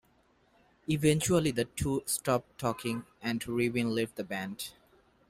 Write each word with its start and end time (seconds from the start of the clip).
Eventually, 0.89 1.51
the 1.51 1.65
two 1.65 2.01
stopped 2.07 2.57
talking, 2.57 3.05
and 3.21 3.39
Rybin 3.41 3.93
left 3.95 4.15
the 4.15 4.23
band. 4.23 4.71